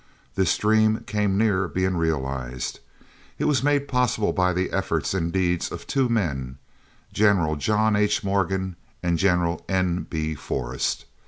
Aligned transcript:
This 0.33 0.57
dream 0.57 1.03
came 1.05 1.37
near 1.37 1.67
being 1.67 1.95
realized. 1.95 2.79
It 3.37 3.45
was 3.45 3.61
made 3.61 3.87
possible 3.87 4.33
by 4.33 4.51
the 4.51 4.71
efforts 4.71 5.13
and 5.13 5.31
deeds 5.31 5.71
of 5.71 5.85
two 5.85 6.09
men, 6.09 6.57
General 7.13 7.55
John 7.55 7.95
H. 7.95 8.23
Morgan 8.23 8.77
and 9.03 9.19
General 9.19 9.63
N. 9.69 10.07
B. 10.09 10.33
Forrest. 10.33 11.05